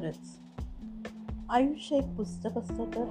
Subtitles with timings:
[0.00, 3.04] खरंच आयुष्य एक पुस्तक असतं तर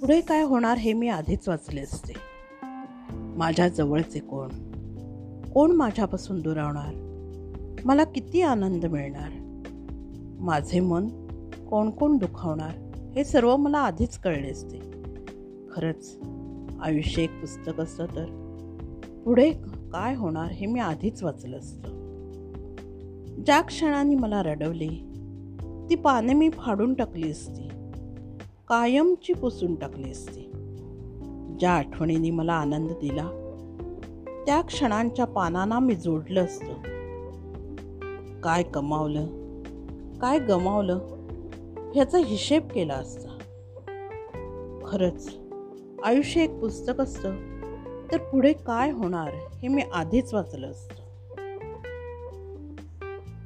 [0.00, 2.12] पुढे काय होणार हे मी आधीच वाचले असते
[3.36, 4.48] माझ्या जवळचे कोण
[5.50, 6.94] कोण माझ्यापासून दुरावणार
[7.84, 9.30] मला किती आनंद मिळणार
[10.40, 11.08] माझे मन
[11.70, 12.74] कोण कोण दुखावणार
[13.14, 14.78] हे सर्व मला आधीच कळले असते
[15.72, 16.16] खरंच
[16.82, 18.36] आयुष्य एक पुस्तक असतं तर
[19.24, 19.50] पुढे
[19.92, 22.00] काय होणार हे मी आधीच वाचलं असतं
[23.46, 24.88] ज्या क्षणाने मला रडवले
[25.90, 27.68] ती पाने मी फाडून टाकली असती.
[28.68, 30.50] कायमची पुसून टाकली असती.
[31.60, 33.28] ज्या आठवणीने मला आनंद दिला
[34.46, 36.72] त्या क्षणांच्या पानांना मी जोडलं असतं.
[38.40, 39.26] काय कमावलं
[40.20, 40.98] काय गमावलं
[41.94, 43.38] ह्याचा हिशेब केला असता.
[44.84, 45.36] खरंच
[46.04, 47.36] आयुष्य एक पुस्तक असतं
[48.12, 51.09] तर पुढे काय होणार हे मी आधीच वाचलं असतं.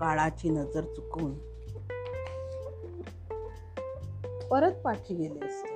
[0.01, 1.35] काळाची नजर चुकवून.
[4.49, 5.75] परत पाठी गेले असते.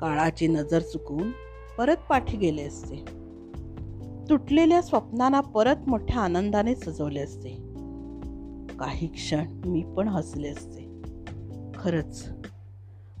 [0.00, 1.30] काळाची नजर चुकवून
[1.78, 2.96] परत पाठी गेले असते.
[4.28, 7.48] तुटलेल्या स्वप्नांना परत मोठ्या आनंदाने सजवले असते.
[8.78, 11.02] काही क्षण मी पण हसले असते.
[11.74, 12.28] खरंच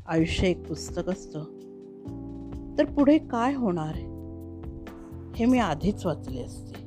[0.06, 1.44] आयुष्य एक पुस्तक असतं.
[2.78, 3.94] तर पुढे काय होणार?
[5.36, 6.84] हे मी आधीच वाचले असते.